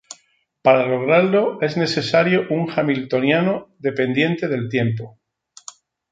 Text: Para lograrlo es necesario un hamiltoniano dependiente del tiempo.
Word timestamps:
Para 0.63 0.87
lograrlo 0.87 1.61
es 1.61 1.77
necesario 1.77 2.47
un 2.49 2.71
hamiltoniano 2.75 3.75
dependiente 3.77 4.47
del 4.47 4.67
tiempo. 4.67 5.19